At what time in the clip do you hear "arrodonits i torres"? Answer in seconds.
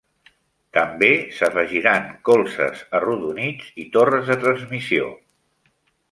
2.99-4.31